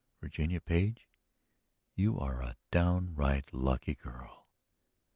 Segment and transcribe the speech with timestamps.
[0.19, 1.07] Virginia Page,
[1.93, 4.47] you are a downright lucky girl!"